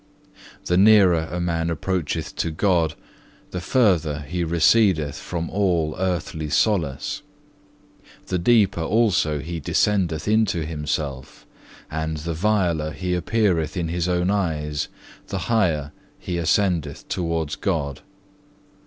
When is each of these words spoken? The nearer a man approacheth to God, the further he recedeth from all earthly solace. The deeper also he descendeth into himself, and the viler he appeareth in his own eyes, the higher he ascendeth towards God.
The 0.65 0.77
nearer 0.77 1.27
a 1.29 1.39
man 1.39 1.69
approacheth 1.69 2.35
to 2.37 2.49
God, 2.49 2.95
the 3.51 3.61
further 3.61 4.21
he 4.21 4.43
recedeth 4.43 5.19
from 5.19 5.47
all 5.51 5.95
earthly 5.99 6.49
solace. 6.49 7.21
The 8.25 8.39
deeper 8.39 8.81
also 8.81 9.37
he 9.41 9.59
descendeth 9.59 10.27
into 10.27 10.65
himself, 10.65 11.45
and 11.91 12.17
the 12.17 12.33
viler 12.33 12.89
he 12.93 13.13
appeareth 13.13 13.77
in 13.77 13.89
his 13.89 14.09
own 14.09 14.31
eyes, 14.31 14.87
the 15.27 15.37
higher 15.53 15.91
he 16.17 16.39
ascendeth 16.39 17.07
towards 17.07 17.55
God. 17.55 18.01